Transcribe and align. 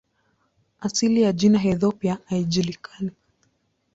Asili 0.85 1.21
ya 1.21 1.31
jina 1.33 1.63
"Ethiopia" 1.63 2.17
haijulikani. 2.25 3.11